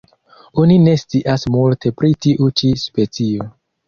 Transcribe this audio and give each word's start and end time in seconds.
Oni 0.61 0.77
ne 0.85 0.95
scias 1.01 1.45
multe 1.55 1.91
pri 1.99 2.09
tiu 2.27 2.47
ĉi 2.63 2.71
specio. 2.85 3.47